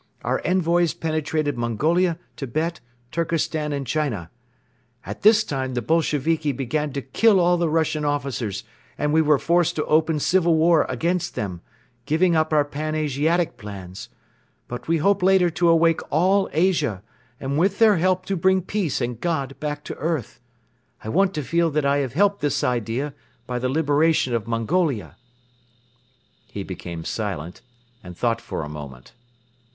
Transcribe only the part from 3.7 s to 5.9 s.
and China. At this time the